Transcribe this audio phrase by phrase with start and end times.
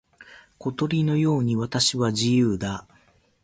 [0.57, 2.87] 小鳥のように私は自由だ。